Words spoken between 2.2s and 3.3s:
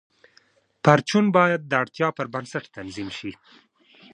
بنسټ تنظیم